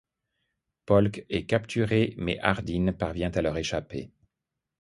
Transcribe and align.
Polk 0.87 1.27
est 1.29 1.45
capturé 1.45 2.15
mais 2.17 2.39
Hardin 2.41 2.91
parvient 2.91 3.29
à 3.33 3.41
leur 3.43 3.55
échapper. 3.55 4.09